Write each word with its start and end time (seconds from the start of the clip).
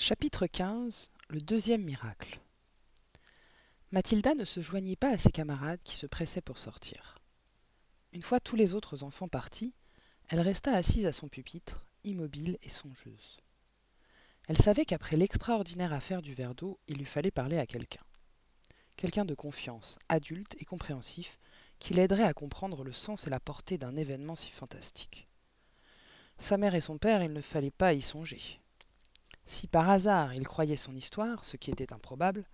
Chapitre 0.00 0.46
XV 0.46 1.10
Le 1.28 1.40
deuxième 1.40 1.82
miracle 1.82 2.38
Mathilda 3.90 4.36
ne 4.36 4.44
se 4.44 4.60
joignit 4.60 4.96
pas 4.96 5.10
à 5.10 5.18
ses 5.18 5.32
camarades 5.32 5.80
qui 5.82 5.96
se 5.96 6.06
pressaient 6.06 6.40
pour 6.40 6.58
sortir. 6.58 7.18
Une 8.12 8.22
fois 8.22 8.38
tous 8.38 8.54
les 8.54 8.74
autres 8.74 9.02
enfants 9.02 9.26
partis, 9.26 9.74
elle 10.28 10.38
resta 10.38 10.72
assise 10.72 11.04
à 11.04 11.12
son 11.12 11.28
pupitre, 11.28 11.84
immobile 12.04 12.58
et 12.62 12.68
songeuse. 12.68 13.38
Elle 14.46 14.58
savait 14.58 14.84
qu'après 14.84 15.16
l'extraordinaire 15.16 15.92
affaire 15.92 16.22
du 16.22 16.32
verre 16.32 16.54
d'eau, 16.54 16.78
il 16.86 16.98
lui 16.98 17.04
fallait 17.04 17.32
parler 17.32 17.58
à 17.58 17.66
quelqu'un. 17.66 18.04
Quelqu'un 18.94 19.24
de 19.24 19.34
confiance, 19.34 19.98
adulte 20.08 20.54
et 20.60 20.64
compréhensif, 20.64 21.40
qui 21.80 21.92
l'aiderait 21.92 22.22
à 22.22 22.34
comprendre 22.34 22.84
le 22.84 22.92
sens 22.92 23.26
et 23.26 23.30
la 23.30 23.40
portée 23.40 23.78
d'un 23.78 23.96
événement 23.96 24.36
si 24.36 24.52
fantastique. 24.52 25.26
Sa 26.38 26.56
mère 26.56 26.76
et 26.76 26.80
son 26.80 26.98
père, 26.98 27.24
il 27.24 27.32
ne 27.32 27.42
fallait 27.42 27.72
pas 27.72 27.94
y 27.94 28.00
songer. 28.00 28.60
Si 29.48 29.66
par 29.66 29.88
hasard 29.88 30.34
ils 30.34 30.46
croyaient 30.46 30.76
son 30.76 30.94
histoire, 30.94 31.46
ce 31.46 31.56
qui 31.56 31.70
était 31.70 31.94
improbable, 31.94 32.44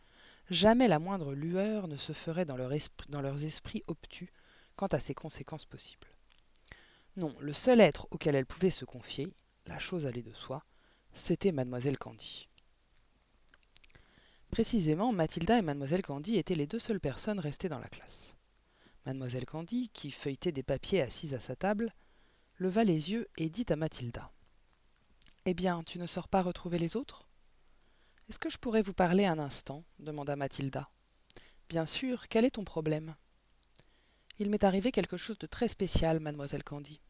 jamais 0.48 0.87
la 0.87 1.01
moindre 1.01 1.35
lueur 1.35 1.89
ne 1.89 1.97
se 1.97 2.12
ferait 2.12 2.45
dans, 2.45 2.57
leurs 2.57 3.45
esprits 3.45 3.83
obtus 3.89 4.33
quant 4.77 4.87
à 4.87 5.01
ses 5.01 5.12
conséquences 5.12 5.65
possibles. 5.65 6.07
Non, 7.16 7.35
le 7.41 7.52
seul 7.52 7.80
être 7.80 8.07
auquel 8.12 8.37
elle 8.37 8.47
pouvait 8.47 8.71
se 8.71 8.85
confier, 8.85 9.35
la 9.66 9.80
chose 9.80 10.07
allait 10.07 10.23
de 10.23 10.33
soi, 10.33 10.65
c'était 11.12 11.51
mademoiselle 11.51 11.99
Candy. 11.99 12.49
Précisément, 14.52 15.13
Mathilda 15.13 15.59
et 15.59 15.63
mademoiselle 15.63 16.02
Candy 16.02 16.37
étaient 16.37 16.55
les 16.55 16.69
deux 16.69 16.79
seules 16.79 17.01
personnes 17.01 17.41
restées 17.41 17.69
dans 17.69 17.80
la 17.80 17.88
classe. 17.88 18.37
Mademoiselle 19.05 19.47
Candy, 19.47 19.91
qui 19.93 20.13
feuilletait 20.13 20.52
des 20.52 20.63
papiers 20.63 21.02
assise 21.02 21.35
à 21.35 21.41
sa 21.41 21.57
table, 21.57 21.91
leva 22.59 22.85
les 22.85 23.11
yeux 23.11 23.27
et 23.37 23.49
dit 23.49 23.66
à 23.69 23.74
Mathilda. 23.74 24.30
Eh 25.47 25.53
bien, 25.53 25.83
tu 25.83 25.98
ne 25.98 26.07
sors 26.07 26.29
pas 26.29 26.41
retrouver 26.41 26.79
les 26.79 26.97
autres? 26.97 27.29
Est-ce 28.30 28.39
que 28.39 28.48
je 28.48 28.57
pourrais 28.57 28.80
vous 28.80 28.95
parler 28.95 29.27
un 29.27 29.39
instant? 29.39 29.85
demanda 29.98 30.37
Mathilda. 30.37 30.88
Bien 31.68 31.85
sûr, 31.85 32.29
quel 32.29 32.46
est 32.46 32.52
ton 32.52 32.65
problème? 32.65 33.15
Il 34.38 34.49
m'est 34.49 34.65
arrivé 34.65 34.91
quelque 34.91 35.18
chose 35.18 35.38
de 35.38 35.46
très 35.46 35.68
spécial, 35.68 36.18
mademoiselle 36.18 36.65
Candy. 36.65 37.02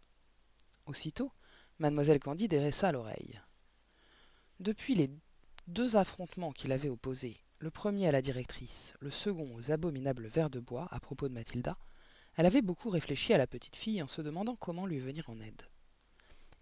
Aussitôt, 0.86 1.30
mademoiselle 1.78 2.18
Candy 2.18 2.48
dressa 2.48 2.90
l'oreille. 2.90 3.40
Depuis 4.58 4.96
les 4.96 5.10
deux 5.68 5.94
affrontements 5.94 6.52
qu'il 6.52 6.72
avait 6.72 6.88
opposés, 6.88 7.40
le 7.60 7.70
premier 7.70 8.08
à 8.08 8.12
la 8.12 8.20
directrice, 8.20 8.94
le 8.98 9.10
second 9.10 9.54
aux 9.54 9.70
abominables 9.70 10.26
vers 10.26 10.50
de 10.50 10.58
bois 10.58 10.88
à 10.90 10.98
propos 10.98 11.28
de 11.28 11.34
Mathilda, 11.34 11.78
elle 12.34 12.46
avait 12.46 12.62
beaucoup 12.62 12.90
réfléchi 12.90 13.32
à 13.32 13.38
la 13.38 13.46
petite 13.46 13.76
fille 13.76 14.02
en 14.02 14.08
se 14.08 14.22
demandant 14.22 14.56
comment 14.56 14.86
lui 14.86 14.98
venir 14.98 15.30
en 15.30 15.38
aide. 15.38 15.62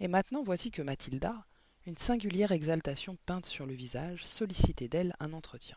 Et 0.01 0.09
maintenant 0.09 0.43
voici 0.43 0.71
que 0.71 0.83
Mathilda, 0.83 1.47
une 1.85 1.97
singulière 1.97 2.53
exaltation 2.53 3.17
peinte 3.27 3.47
sur 3.47 3.67
le 3.67 3.75
visage, 3.75 4.25
sollicitait 4.25 4.89
d'elle 4.89 5.17
un 5.19 5.33
entretien. 5.33 5.77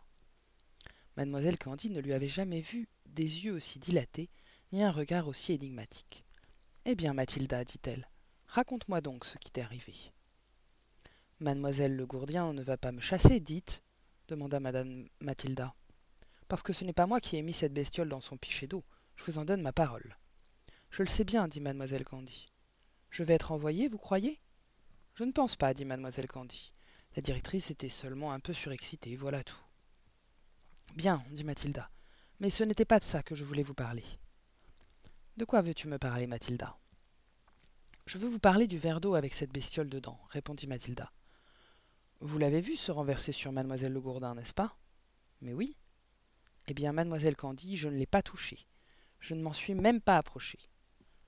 Mademoiselle 1.17 1.57
Candide 1.57 1.93
ne 1.93 1.99
lui 1.99 2.13
avait 2.13 2.27
jamais 2.27 2.61
vu 2.61 2.87
des 3.07 3.23
yeux 3.23 3.53
aussi 3.53 3.79
dilatés, 3.79 4.29
ni 4.71 4.83
un 4.83 4.91
regard 4.91 5.27
aussi 5.27 5.53
énigmatique. 5.53 6.23
Eh 6.85 6.93
bien, 6.93 7.13
Mathilda, 7.13 7.63
dit-elle, 7.63 8.07
raconte-moi 8.47 9.01
donc 9.01 9.25
ce 9.25 9.37
qui 9.39 9.49
t'est 9.49 9.61
arrivé. 9.61 9.95
Mademoiselle 11.39 11.95
Le 11.95 12.05
Gourdien 12.05 12.53
ne 12.53 12.61
va 12.61 12.77
pas 12.77 12.91
me 12.91 13.01
chasser, 13.01 13.39
dites, 13.39 13.81
demanda 14.27 14.59
madame 14.59 15.07
Mathilda. 15.21 15.73
Parce 16.47 16.61
que 16.61 16.73
ce 16.73 16.85
n'est 16.85 16.93
pas 16.93 17.07
moi 17.07 17.19
qui 17.19 17.37
ai 17.37 17.41
mis 17.41 17.53
cette 17.53 17.73
bestiole 17.73 18.09
dans 18.09 18.21
son 18.21 18.37
pichet 18.37 18.67
d'eau. 18.67 18.83
Je 19.15 19.23
vous 19.23 19.39
en 19.39 19.45
donne 19.45 19.61
ma 19.61 19.73
parole. 19.73 20.17
Je 20.91 21.01
le 21.01 21.07
sais 21.07 21.23
bien, 21.23 21.47
dit 21.47 21.61
mademoiselle 21.61 22.03
Candy. 22.03 22.51
Je 23.09 23.23
vais 23.23 23.33
être 23.33 23.51
envoyée, 23.51 23.87
vous 23.87 23.97
croyez? 23.97 24.39
Je 25.15 25.23
ne 25.23 25.31
pense 25.31 25.55
pas, 25.55 25.73
dit 25.73 25.85
mademoiselle 25.85 26.27
Candy. 26.27 26.73
La 27.15 27.21
directrice 27.21 27.71
était 27.71 27.87
seulement 27.87 28.33
un 28.33 28.41
peu 28.41 28.51
surexcitée, 28.51 29.15
voilà 29.15 29.45
tout. 29.45 29.63
Bien, 30.93 31.23
dit 31.31 31.45
Mathilda. 31.45 31.89
Mais 32.41 32.49
ce 32.49 32.65
n'était 32.65 32.83
pas 32.83 32.99
de 32.99 33.05
ça 33.05 33.23
que 33.23 33.33
je 33.33 33.45
voulais 33.45 33.63
vous 33.63 33.73
parler. 33.73 34.03
De 35.37 35.45
quoi 35.45 35.61
veux-tu 35.61 35.87
me 35.87 35.97
parler, 35.97 36.27
Mathilda? 36.27 36.77
Je 38.05 38.17
veux 38.17 38.27
vous 38.27 38.39
parler 38.39 38.67
du 38.67 38.77
verre 38.77 38.99
d'eau 38.99 39.15
avec 39.15 39.33
cette 39.33 39.53
bestiole 39.53 39.89
dedans, 39.89 40.19
répondit 40.31 40.67
Mathilda. 40.67 41.13
Vous 42.19 42.37
l'avez 42.37 42.59
vu 42.59 42.75
se 42.75 42.91
renverser 42.91 43.31
sur 43.31 43.53
mademoiselle 43.53 43.93
Le 43.93 44.01
Gourdin, 44.01 44.35
n'est-ce 44.35 44.53
pas? 44.53 44.75
Mais 45.39 45.53
oui. 45.53 45.77
Eh 46.67 46.73
bien, 46.73 46.91
mademoiselle 46.91 47.37
Candy, 47.37 47.77
je 47.77 47.87
ne 47.87 47.95
l'ai 47.95 48.05
pas 48.05 48.21
touchée. 48.21 48.67
Je 49.21 49.33
ne 49.33 49.41
m'en 49.41 49.53
suis 49.53 49.75
même 49.75 50.01
pas 50.01 50.17
approché. 50.17 50.59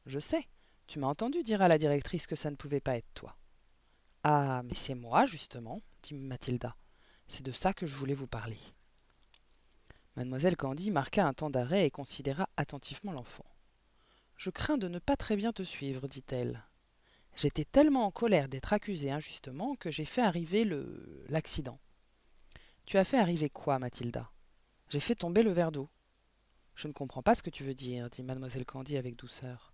Je 0.05 0.19
sais, 0.19 0.45
tu 0.87 0.99
m'as 0.99 1.07
entendu 1.07 1.41
dire 1.43 1.61
à 1.61 1.69
la 1.69 1.77
directrice 1.77 2.27
que 2.27 2.35
ça 2.35 2.51
ne 2.51 2.57
pouvait 2.57 2.81
pas 2.81 2.97
être 2.97 3.13
toi. 3.13 3.37
Ah, 4.29 4.61
mais 4.65 4.75
c'est 4.75 4.93
moi, 4.93 5.25
justement, 5.25 5.81
dit 6.03 6.13
Mathilda. 6.13 6.75
C'est 7.29 7.43
de 7.43 7.53
ça 7.53 7.71
que 7.71 7.87
je 7.87 7.95
voulais 7.95 8.13
vous 8.13 8.27
parler. 8.27 8.59
Mademoiselle 10.17 10.57
Candy 10.57 10.91
marqua 10.91 11.25
un 11.25 11.33
temps 11.33 11.49
d'arrêt 11.49 11.85
et 11.85 11.91
considéra 11.91 12.49
attentivement 12.57 13.13
l'enfant. 13.13 13.45
Je 14.35 14.49
crains 14.49 14.77
de 14.77 14.89
ne 14.89 14.99
pas 14.99 15.15
très 15.15 15.37
bien 15.37 15.53
te 15.53 15.63
suivre, 15.63 16.09
dit-elle. 16.09 16.61
J'étais 17.37 17.63
tellement 17.63 18.03
en 18.03 18.11
colère 18.11 18.49
d'être 18.49 18.73
accusée 18.73 19.11
injustement 19.11 19.77
que 19.77 19.91
j'ai 19.91 20.03
fait 20.03 20.23
arriver 20.23 20.65
le 20.65 21.23
l'accident. 21.29 21.79
Tu 22.85 22.97
as 22.97 23.05
fait 23.05 23.19
arriver 23.19 23.49
quoi, 23.49 23.79
Mathilda? 23.79 24.29
J'ai 24.89 24.99
fait 24.99 25.15
tomber 25.15 25.41
le 25.41 25.53
verre 25.53 25.71
d'eau. 25.71 25.89
Je 26.75 26.89
ne 26.89 26.93
comprends 26.93 27.23
pas 27.23 27.35
ce 27.35 27.43
que 27.43 27.49
tu 27.49 27.63
veux 27.63 27.75
dire, 27.75 28.09
dit 28.09 28.23
mademoiselle 28.23 28.65
Candy 28.65 28.97
avec 28.97 29.15
douceur. 29.15 29.73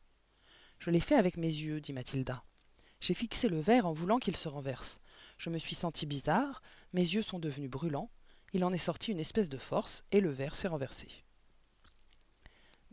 Je 0.77 0.91
l'ai 0.91 0.99
fait 0.99 1.15
avec 1.15 1.37
mes 1.37 1.47
yeux, 1.47 1.81
dit 1.81 1.93
Mathilda. 1.93 2.43
J'ai 3.03 3.13
fixé 3.13 3.49
le 3.49 3.59
verre 3.59 3.85
en 3.85 3.91
voulant 3.91 4.17
qu'il 4.17 4.37
se 4.37 4.47
renverse. 4.47 5.01
Je 5.37 5.49
me 5.49 5.57
suis 5.57 5.75
senti 5.75 6.05
bizarre, 6.05 6.61
mes 6.93 7.01
yeux 7.01 7.21
sont 7.21 7.37
devenus 7.37 7.69
brûlants, 7.69 8.09
il 8.53 8.63
en 8.63 8.71
est 8.71 8.77
sorti 8.77 9.11
une 9.11 9.19
espèce 9.19 9.49
de 9.49 9.57
force, 9.57 10.05
et 10.13 10.21
le 10.21 10.29
verre 10.29 10.55
s'est 10.55 10.69
renversé. 10.69 11.09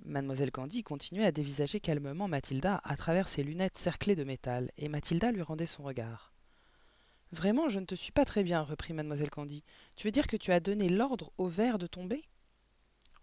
Mademoiselle 0.04 0.50
Candy 0.50 0.82
continuait 0.82 1.26
à 1.26 1.30
dévisager 1.30 1.78
calmement 1.78 2.26
Mathilda 2.26 2.80
à 2.82 2.96
travers 2.96 3.28
ses 3.28 3.44
lunettes 3.44 3.78
cerclées 3.78 4.16
de 4.16 4.24
métal, 4.24 4.72
et 4.78 4.88
Mathilda 4.88 5.30
lui 5.30 5.42
rendait 5.42 5.66
son 5.66 5.84
regard. 5.84 6.32
Vraiment, 7.30 7.68
je 7.68 7.78
ne 7.78 7.86
te 7.86 7.94
suis 7.94 8.10
pas 8.10 8.24
très 8.24 8.42
bien, 8.42 8.62
reprit 8.62 8.94
mademoiselle 8.94 9.30
Candy. 9.30 9.62
Tu 9.94 10.08
veux 10.08 10.12
dire 10.12 10.26
que 10.26 10.36
tu 10.36 10.50
as 10.50 10.58
donné 10.58 10.88
l'ordre 10.88 11.30
au 11.38 11.46
verre 11.46 11.78
de 11.78 11.86
tomber? 11.86 12.24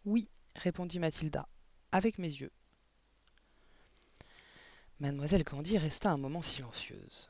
Oui, 0.05 0.29
répondit 0.55 0.99
Mathilda, 0.99 1.49
avec 1.91 2.17
mes 2.17 2.31
yeux. 2.31 2.53
Mademoiselle 4.99 5.43
Candy 5.43 5.77
resta 5.77 6.09
un 6.09 6.17
moment 6.17 6.41
silencieuse. 6.41 7.29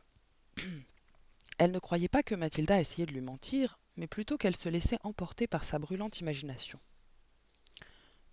Elle 1.58 1.72
ne 1.72 1.80
croyait 1.80 2.08
pas 2.08 2.24
que 2.24 2.34
Mathilda 2.34 2.80
essayait 2.80 3.06
de 3.06 3.12
lui 3.12 3.20
mentir, 3.20 3.78
mais 3.98 4.08
plutôt 4.08 4.38
qu'elle 4.38 4.56
se 4.56 4.70
laissait 4.70 5.00
emporter 5.04 5.48
par 5.48 5.66
sa 5.66 5.78
brûlante 5.78 6.22
imagination. 6.22 6.80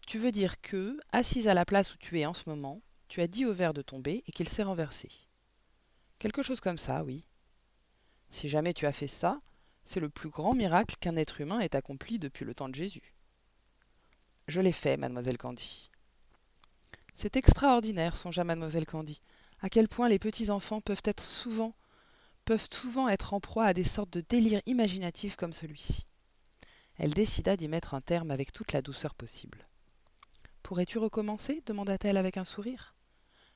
Tu 0.06 0.18
veux 0.18 0.30
dire 0.30 0.60
que, 0.60 1.00
assise 1.10 1.48
à 1.48 1.54
la 1.54 1.64
place 1.64 1.94
où 1.94 1.98
tu 1.98 2.20
es 2.20 2.26
en 2.26 2.34
ce 2.34 2.48
moment, 2.48 2.80
tu 3.08 3.22
as 3.22 3.26
dit 3.26 3.44
au 3.44 3.52
verre 3.52 3.74
de 3.74 3.82
tomber 3.82 4.22
et 4.28 4.32
qu'il 4.32 4.48
s'est 4.48 4.62
renversé. 4.62 5.08
Quelque 6.20 6.44
chose 6.44 6.60
comme 6.60 6.78
ça, 6.78 7.02
oui. 7.02 7.24
Si 8.30 8.48
jamais 8.48 8.72
tu 8.72 8.86
as 8.86 8.92
fait 8.92 9.08
ça, 9.08 9.40
c'est 9.82 10.00
le 10.00 10.10
plus 10.10 10.28
grand 10.28 10.54
miracle 10.54 10.94
qu'un 11.00 11.16
être 11.16 11.40
humain 11.40 11.58
ait 11.58 11.74
accompli 11.74 12.20
depuis 12.20 12.44
le 12.44 12.54
temps 12.54 12.68
de 12.68 12.74
Jésus. 12.76 13.14
Je 14.46 14.60
l'ai 14.60 14.72
fait, 14.72 14.96
mademoiselle 14.96 15.38
Candy. 15.38 15.90
C'est 17.14 17.36
extraordinaire, 17.36 18.16
songea 18.16 18.44
mademoiselle 18.44 18.86
Candy, 18.86 19.20
à 19.60 19.68
quel 19.68 19.88
point 19.88 20.08
les 20.08 20.18
petits 20.18 20.50
enfants 20.50 20.80
peuvent 20.80 21.02
être 21.04 21.22
souvent 21.22 21.74
peuvent 22.44 22.68
souvent 22.70 23.08
être 23.08 23.34
en 23.34 23.40
proie 23.40 23.64
à 23.64 23.74
des 23.74 23.84
sortes 23.84 24.12
de 24.12 24.24
délires 24.28 24.60
imaginatifs 24.66 25.36
comme 25.36 25.52
celui-ci. 25.52 26.06
Elle 26.96 27.14
décida 27.14 27.56
d'y 27.56 27.68
mettre 27.68 27.94
un 27.94 28.00
terme 28.00 28.30
avec 28.30 28.52
toute 28.52 28.72
la 28.72 28.82
douceur 28.82 29.14
possible. 29.14 29.66
Pourrais-tu 30.62 30.98
recommencer? 30.98 31.62
demanda-t-elle 31.66 32.16
avec 32.16 32.36
un 32.36 32.44
sourire. 32.44 32.94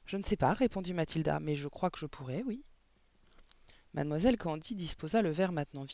Je 0.06 0.16
ne 0.16 0.22
sais 0.22 0.36
pas, 0.36 0.54
répondit 0.54 0.94
Mathilda, 0.94 1.38
mais 1.38 1.54
je 1.54 1.68
crois 1.68 1.90
que 1.90 1.98
je 1.98 2.06
pourrais, 2.06 2.42
oui. 2.46 2.64
Mademoiselle 3.94 4.38
Candy 4.38 4.74
disposa 4.74 5.22
le 5.22 5.30
verre 5.30 5.52
maintenant 5.52 5.86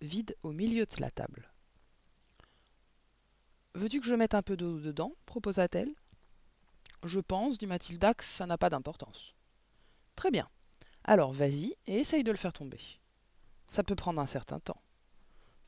vide 0.00 0.36
au 0.42 0.52
milieu 0.52 0.86
de 0.86 1.00
la 1.00 1.10
table. 1.10 1.50
Veux-tu 3.74 4.00
que 4.00 4.06
je 4.06 4.14
mette 4.14 4.34
un 4.34 4.42
peu 4.42 4.56
d'eau 4.56 4.78
dedans? 4.78 5.14
proposa-t-elle. 5.24 5.94
Je 7.04 7.20
pense, 7.20 7.58
dit 7.58 7.66
Mathilda, 7.66 8.14
que 8.14 8.24
ça 8.24 8.46
n'a 8.46 8.58
pas 8.58 8.70
d'importance. 8.70 9.34
Très 10.14 10.30
bien. 10.30 10.48
Alors 11.04 11.32
vas-y 11.32 11.74
et 11.86 11.96
essaye 11.96 12.24
de 12.24 12.30
le 12.30 12.36
faire 12.36 12.52
tomber. 12.52 12.80
Ça 13.68 13.82
peut 13.82 13.96
prendre 13.96 14.20
un 14.20 14.26
certain 14.26 14.60
temps. 14.60 14.80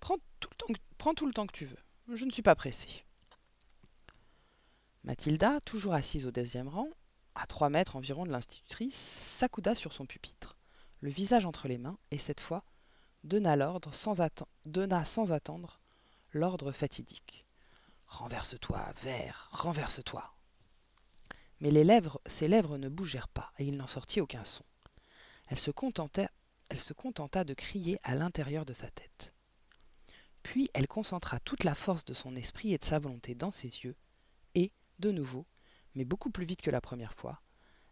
Prends 0.01 0.19
tout 1.15 1.27
le 1.27 1.33
temps 1.33 1.47
que, 1.47 1.53
tu 1.53 1.65
veux. 1.65 1.79
Je 2.13 2.25
ne 2.25 2.31
suis 2.31 2.43
pas 2.43 2.55
pressée. 2.55 3.05
Mathilda, 5.03 5.61
toujours 5.63 5.95
assise 5.95 6.27
au 6.27 6.31
deuxième 6.31 6.69
rang, 6.69 6.89
à 7.35 7.47
trois 7.47 7.69
mètres 7.69 7.97
environ 7.97 8.25
de 8.25 8.31
l'institutrice, 8.31 8.95
s'accouda 8.95 9.75
sur 9.75 9.93
son 9.93 10.07
pupitre, 10.07 10.57
le 11.01 11.11
visage 11.11 11.47
entre 11.47 11.69
les 11.69 11.79
mains, 11.79 11.99
et 12.11 12.19
cette 12.19 12.41
fois 12.41 12.65
donna 13.25 13.57
l'ordre 13.57 13.93
sans, 13.95 14.21
donna 14.67 15.05
sans 15.05 15.33
attendre 15.33 15.81
l'ordre 16.33 16.73
fatidique. 16.73 17.45
Renverse-toi, 18.07 18.93
verre, 19.03 19.49
renverse-toi. 19.53 20.35
Mais 21.61 21.71
ses 22.27 22.49
lèvres 22.49 22.79
ne 22.79 22.89
bougèrent 22.89 23.29
pas, 23.29 23.53
et 23.59 23.65
il 23.65 23.77
n'en 23.77 23.87
sortit 23.87 24.21
aucun 24.21 24.45
son. 24.45 24.65
Elle 25.49 25.59
se 25.59 25.71
contenta 25.71 27.45
de 27.45 27.55
crier 27.55 27.99
à 28.03 28.15
l'intérieur 28.15 28.65
de 28.65 28.73
sa 28.73 28.91
tête. 28.91 29.33
Puis 30.43 30.69
elle 30.75 30.89
concentra 30.89 31.41
toute 31.41 31.65
la 31.65 31.75
force 31.75 32.05
de 32.05 32.15
son 32.15 32.37
esprit 32.37 32.75
et 32.75 32.79
de 32.79 32.85
sa 32.85 32.99
volonté 32.99 33.35
dans 33.35 33.51
ses 33.51 33.69
yeux, 33.69 33.97
et, 34.55 34.73
de 34.99 35.11
nouveau, 35.11 35.47
mais 35.95 36.05
beaucoup 36.05 36.31
plus 36.31 36.45
vite 36.45 36.63
que 36.63 36.71
la 36.71 36.81
première 36.81 37.15
fois, 37.15 37.41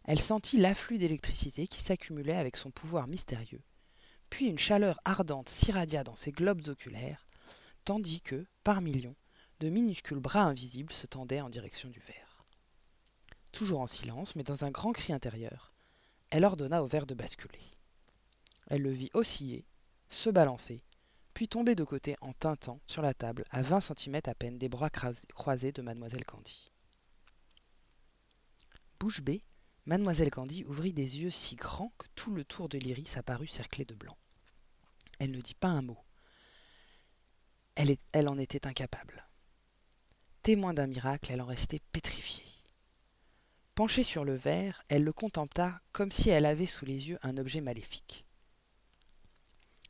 elle 0.05 0.21
sentit 0.21 0.57
l'afflux 0.57 0.97
d'électricité 0.97 1.67
qui 1.67 1.81
s'accumulait 1.81 2.35
avec 2.35 2.57
son 2.57 2.71
pouvoir 2.71 3.07
mystérieux, 3.07 3.63
puis 4.29 4.47
une 4.47 4.59
chaleur 4.59 4.99
ardente 5.05 5.49
s'irradia 5.49 6.03
dans 6.03 6.15
ses 6.15 6.31
globes 6.31 6.67
oculaires, 6.67 7.27
tandis 7.85 8.21
que, 8.21 8.45
par 8.63 8.81
millions, 8.81 9.15
de 9.59 9.69
minuscules 9.69 10.19
bras 10.19 10.43
invisibles 10.43 10.91
se 10.91 11.07
tendaient 11.07 11.41
en 11.41 11.49
direction 11.49 11.89
du 11.89 11.99
verre. 11.99 12.22
Toujours 13.53 13.81
en 13.81 13.87
silence, 13.87 14.35
mais 14.35 14.43
dans 14.43 14.65
un 14.65 14.71
grand 14.71 14.91
cri 14.91 15.13
intérieur, 15.13 15.73
elle 16.31 16.43
ordonna 16.43 16.83
au 16.83 16.87
verre 16.87 17.05
de 17.05 17.13
basculer. 17.13 17.61
Elle 18.67 18.81
le 18.81 18.91
vit 18.91 19.11
osciller, 19.13 19.67
se 20.09 20.31
balancer, 20.31 20.83
puis 21.35 21.47
tomber 21.47 21.75
de 21.75 21.83
côté 21.83 22.15
en 22.21 22.33
tintant 22.33 22.81
sur 22.87 23.03
la 23.03 23.13
table 23.13 23.45
à 23.51 23.61
vingt 23.61 23.79
centimètres 23.79 24.29
à 24.29 24.33
peine 24.33 24.57
des 24.57 24.69
bras 24.69 24.89
croisés 24.89 25.71
de 25.71 25.83
mademoiselle 25.83 26.25
Candy. 26.25 26.71
Bouche 28.99 29.21
bée, 29.21 29.43
mademoiselle 29.85 30.31
Candy 30.31 30.63
ouvrit 30.65 30.93
des 30.93 31.19
yeux 31.19 31.29
si 31.29 31.55
grands 31.55 31.93
que 31.99 32.07
tout 32.15 32.33
le 32.33 32.43
tour 32.43 32.69
de 32.69 32.79
l'iris 32.79 33.17
apparut 33.17 33.47
cerclé 33.47 33.85
de 33.85 33.93
blanc. 33.93 34.17
Elle 35.19 35.31
ne 35.31 35.41
dit 35.41 35.55
pas 35.55 35.69
un 35.69 35.83
mot. 35.83 35.99
Elle, 37.75 37.95
elle 38.13 38.29
en 38.29 38.39
était 38.39 38.65
incapable. 38.65 39.27
Témoin 40.41 40.73
d'un 40.73 40.87
miracle, 40.87 41.31
elle 41.31 41.41
en 41.41 41.45
restait 41.45 41.81
pétrifiée. 41.91 42.52
Penchée 43.75 44.03
sur 44.03 44.23
le 44.23 44.35
verre, 44.35 44.83
elle 44.87 45.03
le 45.03 45.13
contempla 45.13 45.81
comme 45.93 46.11
si 46.11 46.29
elle 46.29 46.45
avait 46.45 46.67
sous 46.67 46.85
les 46.85 47.09
yeux 47.09 47.17
un 47.23 47.37
objet 47.37 47.59
maléfique. 47.59 48.23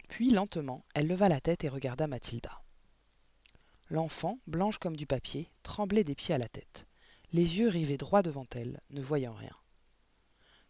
Puis, 0.07 0.31
lentement, 0.31 0.85
elle 0.93 1.07
leva 1.07 1.27
la 1.27 1.41
tête 1.41 1.65
et 1.65 1.69
regarda 1.69 2.07
Mathilda. 2.07 2.61
L'enfant, 3.89 4.39
blanche 4.47 4.77
comme 4.77 4.95
du 4.95 5.05
papier, 5.05 5.51
tremblait 5.63 6.05
des 6.05 6.15
pieds 6.15 6.33
à 6.33 6.37
la 6.37 6.47
tête, 6.47 6.87
les 7.33 7.59
yeux 7.59 7.67
rivés 7.67 7.97
droit 7.97 8.21
devant 8.21 8.47
elle, 8.55 8.79
ne 8.89 9.01
voyant 9.01 9.33
rien. 9.33 9.55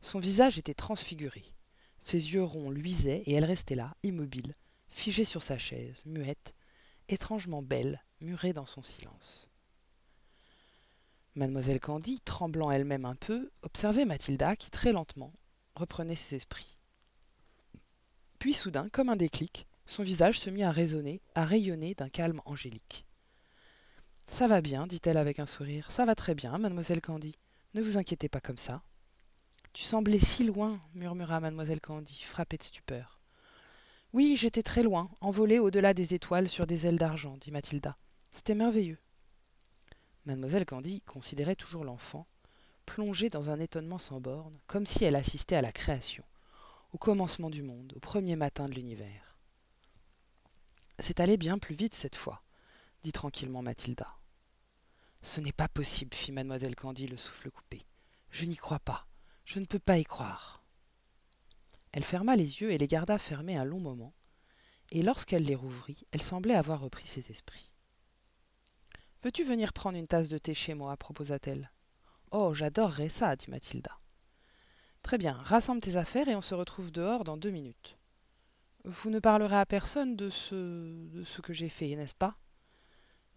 Son 0.01 0.19
visage 0.19 0.57
était 0.57 0.73
transfiguré. 0.73 1.53
Ses 1.99 2.33
yeux 2.33 2.43
ronds 2.43 2.71
luisaient 2.71 3.21
et 3.27 3.33
elle 3.33 3.45
restait 3.45 3.75
là, 3.75 3.95
immobile, 4.01 4.55
figée 4.89 5.25
sur 5.25 5.43
sa 5.43 5.59
chaise, 5.59 6.01
muette, 6.05 6.55
étrangement 7.09 7.61
belle, 7.61 8.03
murée 8.21 8.53
dans 8.53 8.65
son 8.65 8.81
silence. 8.81 9.49
Mademoiselle 11.35 11.79
Candy, 11.79 12.19
tremblant 12.21 12.69
elle-même 12.69 13.05
un 13.05 13.15
peu, 13.15 13.49
observait 13.63 14.05
Mathilda 14.05 14.55
qui, 14.55 14.69
très 14.69 14.91
lentement, 14.91 15.33
reprenait 15.75 16.15
ses 16.15 16.35
esprits. 16.35 16.77
Puis 18.37 18.53
soudain, 18.53 18.89
comme 18.89 19.09
un 19.09 19.15
déclic, 19.15 19.65
son 19.85 20.03
visage 20.03 20.39
se 20.39 20.49
mit 20.49 20.63
à 20.63 20.71
résonner, 20.71 21.21
à 21.33 21.45
rayonner 21.45 21.95
d'un 21.95 22.09
calme 22.09 22.41
angélique. 22.45 23.05
Ça 24.31 24.47
va 24.47 24.61
bien, 24.61 24.85
dit-elle 24.85 25.17
avec 25.17 25.39
un 25.39 25.45
sourire. 25.45 25.91
Ça 25.91 26.05
va 26.05 26.15
très 26.15 26.35
bien, 26.35 26.57
mademoiselle 26.57 27.01
Candy. 27.01 27.35
Ne 27.73 27.81
vous 27.81 27.97
inquiétez 27.97 28.29
pas 28.29 28.39
comme 28.39 28.57
ça. 28.57 28.83
Tu 29.73 29.83
semblais 29.83 30.19
si 30.19 30.43
loin, 30.43 30.79
murmura 30.93 31.39
mademoiselle 31.39 31.81
Candy, 31.81 32.21
frappée 32.21 32.57
de 32.57 32.63
stupeur. 32.63 33.19
Oui, 34.13 34.37
j'étais 34.37 34.61
très 34.61 34.83
loin, 34.83 35.09
envolée 35.21 35.57
au-delà 35.57 35.95
des 35.95 36.13
étoiles 36.13 36.47
sur 36.47 36.67
des 36.67 36.85
ailes 36.85 36.99
d'argent, 36.99 37.37
dit 37.37 37.49
Mathilda. 37.49 37.97
C'était 38.31 38.53
merveilleux. 38.53 38.99
Mademoiselle 40.25 40.65
Candy 40.65 41.01
considérait 41.01 41.55
toujours 41.55 41.83
l'enfant, 41.83 42.27
plongée 42.85 43.29
dans 43.29 43.49
un 43.49 43.59
étonnement 43.59 43.97
sans 43.97 44.21
bornes, 44.21 44.57
comme 44.67 44.85
si 44.85 45.03
elle 45.03 45.15
assistait 45.15 45.57
à 45.57 45.61
la 45.61 45.71
création, 45.71 46.23
au 46.93 46.97
commencement 46.97 47.49
du 47.49 47.61
monde, 47.61 47.93
au 47.95 47.99
premier 47.99 48.35
matin 48.35 48.69
de 48.69 48.73
l'univers. 48.73 49.35
C'est 50.99 51.19
allé 51.19 51.35
bien 51.35 51.57
plus 51.57 51.75
vite 51.75 51.93
cette 51.93 52.15
fois, 52.15 52.41
dit 53.01 53.11
tranquillement 53.11 53.61
Mathilda. 53.61 54.15
Ce 55.23 55.41
n'est 55.41 55.51
pas 55.51 55.67
possible, 55.67 56.13
fit 56.13 56.31
mademoiselle 56.31 56.75
Candy 56.75 57.07
le 57.07 57.17
souffle 57.17 57.51
coupé. 57.51 57.85
Je 58.29 58.45
n'y 58.45 58.55
crois 58.55 58.79
pas. 58.79 59.07
Je 59.45 59.59
ne 59.59 59.65
peux 59.65 59.79
pas 59.79 59.97
y 59.97 60.05
croire. 60.05 60.63
Elle 61.91 62.03
ferma 62.03 62.35
les 62.35 62.61
yeux 62.61 62.71
et 62.71 62.77
les 62.77 62.87
garda 62.87 63.17
fermés 63.17 63.57
un 63.57 63.65
long 63.65 63.79
moment, 63.79 64.13
et 64.91 65.03
lorsqu'elle 65.03 65.43
les 65.43 65.55
rouvrit, 65.55 66.05
elle 66.11 66.21
semblait 66.21 66.55
avoir 66.55 66.79
repris 66.79 67.07
ses 67.07 67.29
esprits. 67.29 67.72
Veux-tu 69.23 69.45
venir 69.45 69.71
prendre 69.71 69.97
une 69.97 70.07
tasse 70.07 70.27
de 70.27 70.37
thé 70.37 70.53
chez 70.53 70.73
moi? 70.73 70.97
proposa-t-elle. 70.97 71.71
Oh, 72.31 72.53
j'adorerais 72.53 73.07
ça, 73.07 73.37
dit 73.37 73.49
Mathilda. 73.49 73.97
Très 75.01 75.17
bien, 75.17 75.33
rassemble 75.33 75.81
tes 75.81 75.95
affaires 75.95 76.27
et 76.27 76.35
on 76.35 76.41
se 76.41 76.53
retrouve 76.53 76.91
dehors 76.91 77.23
dans 77.23 77.37
deux 77.37 77.49
minutes. 77.49 77.97
Vous 78.83 79.09
ne 79.09 79.19
parlerez 79.19 79.55
à 79.55 79.65
personne 79.65 80.17
de 80.17 80.29
ce, 80.29 81.05
de 81.07 81.23
ce 81.23 81.39
que 81.39 81.53
j'ai 81.53 81.69
fait, 81.69 81.95
n'est-ce 81.95 82.15
pas? 82.15 82.35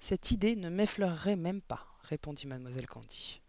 Cette 0.00 0.32
idée 0.32 0.56
ne 0.56 0.70
m'effleurerait 0.70 1.36
même 1.36 1.62
pas, 1.62 1.86
répondit 2.02 2.48
mademoiselle 2.48 2.88
Candy. 2.88 3.40